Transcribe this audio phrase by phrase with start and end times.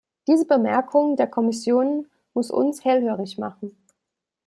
[0.27, 3.77] Diese Bemerkung der Kommission muss uns hellhörig machen.